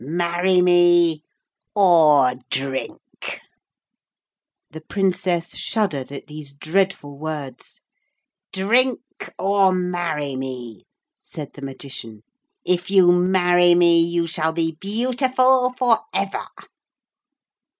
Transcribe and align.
Marry 0.03 0.63
me 0.63 1.21
or 1.75 2.33
drink' 2.49 3.39
The 4.71 4.81
Princess 4.81 5.55
shuddered 5.55 6.11
at 6.11 6.25
these 6.25 6.53
dreadful 6.55 7.19
words. 7.19 7.81
'Drink, 8.51 8.99
or 9.37 9.71
marry 9.71 10.35
me,' 10.35 10.87
said 11.21 11.53
the 11.53 11.61
Magician. 11.61 12.23
'If 12.65 12.89
you 12.89 13.11
marry 13.11 13.75
me 13.75 14.01
you 14.01 14.25
shall 14.25 14.53
be 14.53 14.75
beautiful 14.81 15.71
for 15.73 15.99
ever.' 16.15 16.47